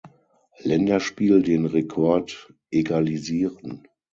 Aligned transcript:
Länderspiel 0.63 1.43
den 1.43 1.67
Rekord 1.67 2.51
egalisieren. 2.71 3.87